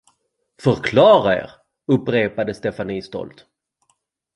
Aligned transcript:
Förklara 0.61 1.33
er? 1.37 1.51
upprepade 1.85 2.53
Stefanie 2.53 3.01
stolt. 3.01 3.45